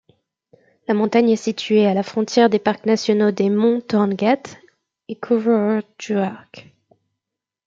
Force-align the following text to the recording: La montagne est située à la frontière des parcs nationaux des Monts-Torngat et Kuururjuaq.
La 0.87 0.95
montagne 0.95 1.29
est 1.29 1.35
située 1.35 1.85
à 1.85 1.93
la 1.93 2.01
frontière 2.01 2.49
des 2.49 2.57
parcs 2.57 2.87
nationaux 2.87 3.29
des 3.29 3.51
Monts-Torngat 3.51 4.41
et 5.09 5.15
Kuururjuaq. 5.15 6.73